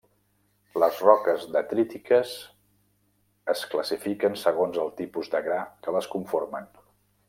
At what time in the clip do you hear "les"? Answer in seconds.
0.83-1.01, 5.99-6.15